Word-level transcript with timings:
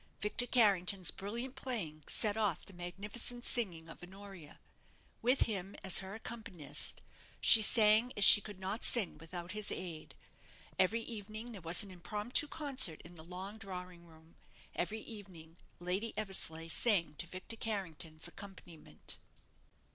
Victor 0.19 0.47
Carrington's 0.47 1.11
brilliant 1.11 1.55
playing 1.55 2.03
set 2.07 2.35
off 2.35 2.65
the 2.65 2.73
magnificent 2.73 3.45
singing 3.45 3.87
of 3.87 4.01
Honoria. 4.01 4.57
With 5.21 5.41
him 5.41 5.75
as 5.83 5.99
her 5.99 6.15
accompanyist, 6.17 7.01
she 7.39 7.61
sang 7.61 8.11
as 8.17 8.23
she 8.23 8.41
could 8.41 8.59
not 8.59 8.83
sing 8.83 9.19
without 9.19 9.51
his 9.51 9.71
aid. 9.71 10.15
Every 10.79 11.01
evening 11.03 11.51
there 11.51 11.61
was 11.61 11.83
an 11.83 11.91
impromptu 11.91 12.47
concert 12.47 12.99
in 13.03 13.13
the 13.13 13.23
long 13.23 13.59
drawing 13.59 14.07
room; 14.07 14.37
every 14.75 15.01
evening 15.01 15.57
Lady 15.79 16.17
Eversleigh 16.17 16.69
sang 16.71 17.13
to 17.19 17.27
Victor 17.27 17.55
Carrington's 17.55 18.27
accompaniment. 18.27 19.19